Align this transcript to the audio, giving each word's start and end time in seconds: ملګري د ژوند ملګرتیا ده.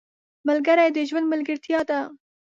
ملګري 0.47 0.87
د 0.95 0.97
ژوند 1.09 1.27
ملګرتیا 1.33 1.79
ده. 1.89 1.99